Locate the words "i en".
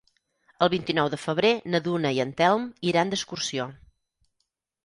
2.15-2.31